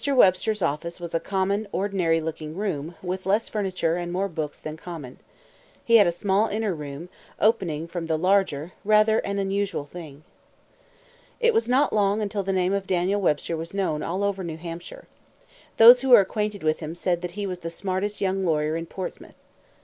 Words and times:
Webster's 0.03 0.63
office 0.63 0.99
was 0.99 1.13
"a 1.13 1.19
common, 1.19 1.67
ordinary 1.71 2.19
looking 2.19 2.55
room, 2.55 2.95
with 3.03 3.27
less 3.27 3.47
furniture 3.47 3.97
and 3.97 4.11
more 4.11 4.27
books 4.27 4.57
than 4.59 4.75
common. 4.75 5.19
He 5.85 5.97
had 5.97 6.07
a 6.07 6.11
small 6.11 6.47
inner 6.47 6.73
room, 6.73 7.09
opening 7.39 7.87
from 7.87 8.07
the 8.07 8.17
larger, 8.17 8.73
rather 8.83 9.19
an 9.19 9.37
unusual 9.37 9.85
thing." 9.85 10.23
It 11.39 11.53
was 11.53 11.69
not 11.69 11.93
long 11.93 12.19
until 12.19 12.41
the 12.41 12.51
name 12.51 12.73
of 12.73 12.87
Daniel 12.87 13.21
Webster 13.21 13.55
was 13.55 13.75
known 13.75 14.01
all 14.01 14.23
over 14.23 14.43
New 14.43 14.57
Hampshire. 14.57 15.05
Those 15.77 16.01
who 16.01 16.09
were 16.09 16.19
acquainted 16.21 16.63
with 16.63 16.79
him 16.79 16.95
said 16.95 17.21
that 17.21 17.31
he 17.37 17.45
was 17.45 17.59
the 17.59 17.69
smartest 17.69 18.19
young 18.21 18.43
lawyer 18.43 18.75
in 18.75 18.87
Portsmouth. 18.87 19.35